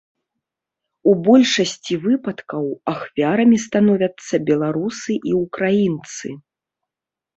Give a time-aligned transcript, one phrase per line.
[1.11, 6.27] У большасці выпадкаў ахвярамі становяцца беларусы і ўкраінцы.